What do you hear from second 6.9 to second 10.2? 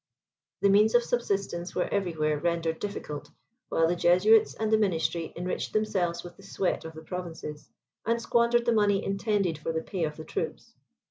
the provinces, and squandered the money intended for the pay of